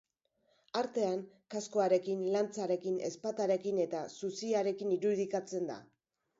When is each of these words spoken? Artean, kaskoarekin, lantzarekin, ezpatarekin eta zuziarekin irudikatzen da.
Artean, 0.79 1.21
kaskoarekin, 1.55 2.25
lantzarekin, 2.37 2.97
ezpatarekin 3.11 3.85
eta 3.87 4.03
zuziarekin 4.17 4.99
irudikatzen 5.01 5.73
da. 5.75 5.81